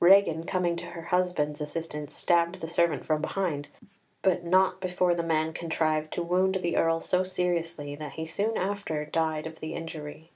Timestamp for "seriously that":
7.24-8.12